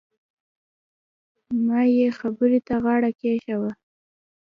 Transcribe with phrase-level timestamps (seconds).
[1.65, 3.71] ما يې خبرې ته غاړه کېښووه.